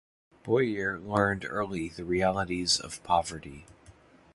Bojer 0.43 0.99
learned 1.05 1.45
early 1.47 1.87
the 1.87 2.03
realities 2.03 2.79
of 2.79 3.03
poverty. 3.03 3.67